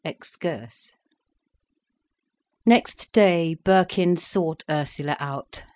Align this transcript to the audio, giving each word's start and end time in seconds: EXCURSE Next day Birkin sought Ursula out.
EXCURSE 0.03 0.95
Next 2.65 3.13
day 3.13 3.53
Birkin 3.53 4.17
sought 4.17 4.63
Ursula 4.67 5.15
out. 5.19 5.61